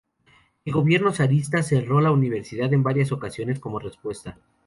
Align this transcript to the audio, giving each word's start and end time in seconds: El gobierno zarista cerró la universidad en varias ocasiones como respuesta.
El 0.65 0.73
gobierno 0.73 1.11
zarista 1.13 1.61
cerró 1.61 2.01
la 2.01 2.09
universidad 2.09 2.73
en 2.73 2.81
varias 2.81 3.11
ocasiones 3.11 3.59
como 3.59 3.77
respuesta. 3.77 4.35